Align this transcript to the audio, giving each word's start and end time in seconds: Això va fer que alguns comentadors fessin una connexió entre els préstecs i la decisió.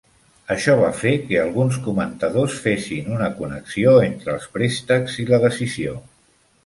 Això 0.53 0.73
va 0.77 0.87
fer 1.01 1.11
que 1.25 1.35
alguns 1.41 1.77
comentadors 1.87 2.55
fessin 2.63 3.13
una 3.17 3.29
connexió 3.43 3.93
entre 4.07 4.35
els 4.37 4.49
préstecs 4.57 5.19
i 5.25 5.27
la 5.33 5.43
decisió. 5.49 5.95